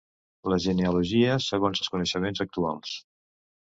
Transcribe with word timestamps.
La 0.53 0.57
genealogia 0.65 1.37
segons 1.51 1.85
els 1.87 1.95
coneixements 1.97 2.47
actuals. 2.49 3.01